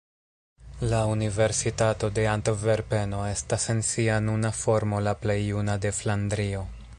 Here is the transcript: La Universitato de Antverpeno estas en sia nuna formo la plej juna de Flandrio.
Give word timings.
La 0.91 1.01
Universitato 1.15 2.09
de 2.15 2.23
Antverpeno 2.31 3.19
estas 3.33 3.69
en 3.75 3.83
sia 3.91 4.19
nuna 4.31 4.53
formo 4.63 5.03
la 5.09 5.15
plej 5.27 5.37
juna 5.43 5.77
de 5.85 5.93
Flandrio. 6.01 6.65